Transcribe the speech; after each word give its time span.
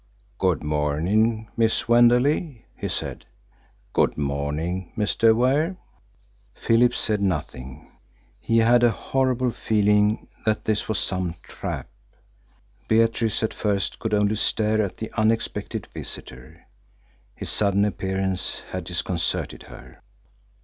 "Good 0.39 0.63
morning, 0.63 1.47
Miss 1.55 1.83
Wenderley!" 1.87 2.63
he 2.75 2.87
said. 2.87 3.25
"Good 3.93 4.17
morning, 4.17 4.91
Mr. 4.97 5.35
Ware!" 5.35 5.77
Philip 6.55 6.95
said 6.95 7.21
nothing. 7.21 7.87
He 8.39 8.57
had 8.57 8.81
a 8.83 8.89
horrible 8.89 9.51
feeling 9.51 10.27
that 10.43 10.65
this 10.65 10.89
was 10.89 10.97
some 10.97 11.35
trap. 11.43 11.87
Beatrice 12.87 13.43
at 13.43 13.53
first 13.53 13.99
could 13.99 14.15
only 14.15 14.37
stare 14.37 14.81
at 14.81 14.97
the 14.97 15.11
unexpected 15.17 15.87
visitor. 15.93 16.65
His 17.35 17.51
sudden 17.51 17.85
appearance 17.85 18.63
had 18.71 18.85
disconcerted 18.85 19.61
her. 19.69 20.01